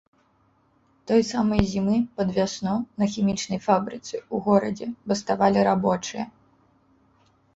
[1.09, 6.23] Той самай зімы, пад вясну, на хімічнай фабрыцы, у горадзе, баставалі рабочыя.